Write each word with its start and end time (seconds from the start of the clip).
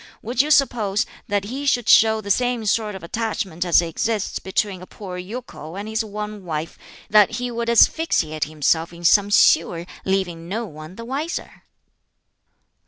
Would 0.23 0.41
you 0.41 0.49
suppose 0.49 1.05
that 1.27 1.43
he 1.43 1.67
should 1.67 1.87
show 1.87 2.21
the 2.21 2.31
same 2.31 2.65
sort 2.65 2.95
of 2.95 3.03
attachment 3.03 3.63
as 3.63 3.83
exists 3.83 4.39
between 4.39 4.81
a 4.81 4.87
poor 4.87 5.15
yokel 5.19 5.75
and 5.75 5.87
his 5.87 6.03
one 6.03 6.43
wife 6.43 6.75
that 7.11 7.33
he 7.33 7.51
would 7.51 7.69
asphyxiate 7.69 8.45
himself 8.45 8.91
in 8.93 9.03
some 9.05 9.29
sewer, 9.29 9.85
leaving 10.03 10.49
no 10.49 10.65
one 10.65 10.95
the 10.95 11.05
wiser?" 11.05 11.65